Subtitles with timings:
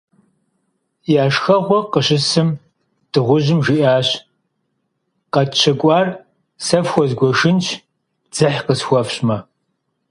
[1.21, 2.49] Я шхэгъуэ къыщысым,
[3.11, 4.07] дыгъужьым жиӏащ:-
[5.33, 6.07] Къэтщэкӏуар
[6.65, 7.67] сэ фхуэзгуэшынщ,
[8.31, 9.37] дзыхь къысхуэфщӏмэ.